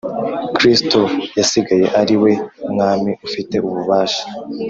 Kristo 0.57 1.01
yasigaye 1.37 1.85
ari 2.01 2.15
we 2.23 2.31
Mwami 2.71 3.11
ufite 3.27 3.55
ububasha 3.67 4.23